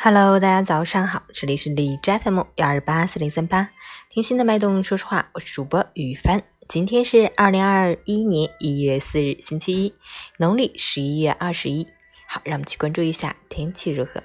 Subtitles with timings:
[0.00, 3.70] Hello，大家早上好，这里是李斋 FM 幺二八四零三八，
[4.08, 6.44] 听心的脉动，说实话，我是主播雨帆。
[6.68, 9.94] 今天是二零二一年一月四日，星期一，
[10.36, 11.88] 农历十一月二十一。
[12.28, 14.22] 好，让我们去关注一下天气如何。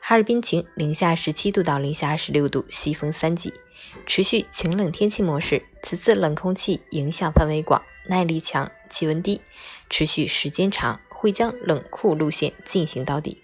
[0.00, 3.54] 哈尔滨晴，零下十七度到零下二十六度，西风三级，
[4.04, 5.62] 持续晴冷天气模式。
[5.84, 9.40] 此次冷空气影响范围广，耐力强，气温低，
[9.88, 13.40] 持续时间长，会将冷酷路线进行到底。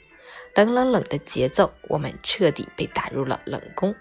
[0.58, 3.94] 冷冷冷的节奏，我们彻底被打入了冷宫，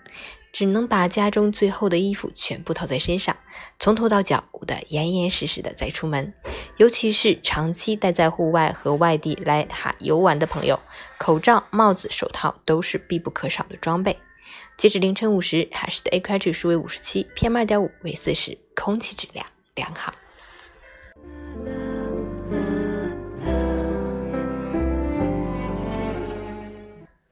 [0.51, 3.37] 只能把家中最厚的衣服全部套在身上，
[3.77, 6.33] 从头到脚捂得严严实实的再出门。
[6.77, 10.79] 尤其是长期待在户外和外地来哈游玩的朋友，
[11.19, 14.17] 口罩、帽子、手套都是必不可少的装备。
[14.77, 20.11] 截止凌晨五时，海市的 AQI 指数为五十七，PM 二点五为四十，空气质量良好。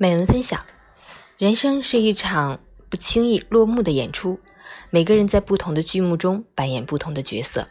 [0.06, 0.64] 美文分享：
[1.40, 2.60] 人生是一场
[2.92, 4.40] 不轻易落幕的演出，
[4.92, 7.68] 每个人在不同的剧目中扮演不同的角色。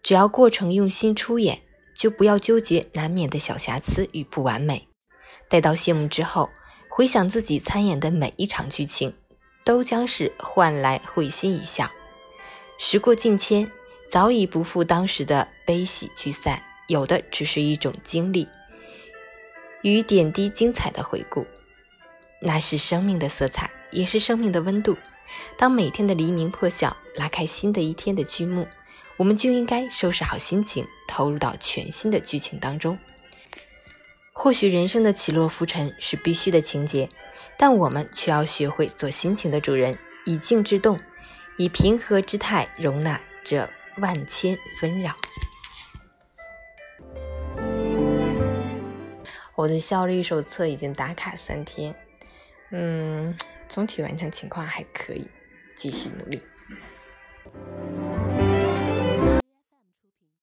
[0.00, 4.86] 只要过程用心出演，就不要纠结难免的小瑕疵与不完美。
[5.48, 6.50] 待到谢幕之后，
[6.88, 9.12] 回想自己参演的每一场剧情，
[9.64, 11.90] 都将是换来会心一笑。
[12.78, 13.68] 时过境迁，
[14.08, 18.46] 早已不复当时的悲喜聚散，有的只是一种经历。
[19.82, 21.46] 与点滴精彩的回顾，
[22.40, 24.96] 那是生命的色彩，也是生命的温度。
[25.56, 28.66] 当每天的黎明破晓，拉开新的一天的剧目，
[29.16, 32.98] 我们就应该收拾好心情，投入到全新的剧情当中。
[34.32, 37.08] 或许人生的起落浮沉是必须的情节，
[37.56, 41.00] 但我们却要学会做心情的主人，以静制动，
[41.56, 45.16] 以平和之态容纳这万千纷扰。
[49.56, 51.94] 我的效率手册已经打卡三天，
[52.70, 53.36] 嗯，
[53.66, 55.26] 总体完成情况还可以，
[55.74, 56.42] 继续努力。